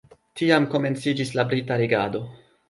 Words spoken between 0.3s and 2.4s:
Tiam komenciĝis la brita regado.